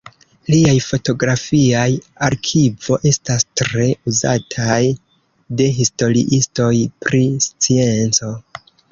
[0.51, 1.89] Liaj fotografiaj
[2.27, 4.77] arkivo estas tre uzataj
[5.59, 6.71] de historiistoj
[7.05, 8.31] pri scienco.